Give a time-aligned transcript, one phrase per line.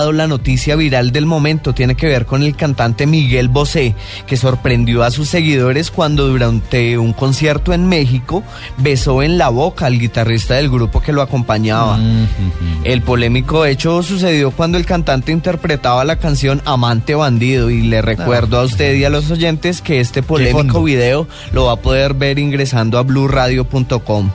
[0.00, 3.96] La noticia viral del momento tiene que ver con el cantante Miguel Bosé,
[4.28, 8.44] que sorprendió a sus seguidores cuando durante un concierto en México
[8.76, 11.98] besó en la boca al guitarrista del grupo que lo acompañaba.
[11.98, 12.82] Mm-hmm.
[12.84, 18.58] El polémico hecho sucedió cuando el cantante interpretaba la canción Amante Bandido y le recuerdo
[18.58, 18.62] ah.
[18.62, 22.38] a usted y a los oyentes que este polémico video lo va a poder ver
[22.38, 24.30] ingresando a blurradio.com.